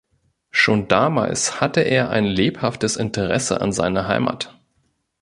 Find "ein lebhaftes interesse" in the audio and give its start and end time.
2.09-3.61